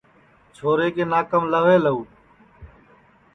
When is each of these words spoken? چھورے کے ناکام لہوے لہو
چھورے 0.55 0.87
کے 0.95 1.03
ناکام 1.11 1.43
لہوے 1.51 1.77
لہو 1.83 1.99